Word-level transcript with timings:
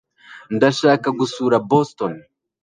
ndashaka 0.55 1.07
gusura 1.19 1.55
boston 1.69 2.13